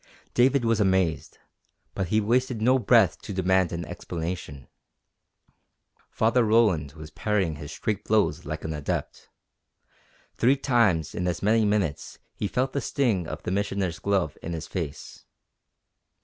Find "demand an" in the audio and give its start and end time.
3.33-3.85